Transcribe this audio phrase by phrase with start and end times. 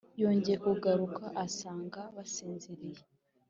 [0.21, 3.01] Yongeye kugaruka asanga basinziriye